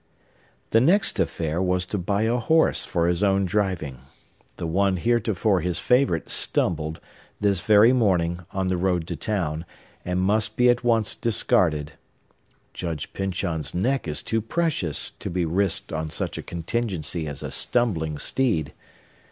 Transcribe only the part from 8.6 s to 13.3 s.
the road to town, and must be at once discarded. Judge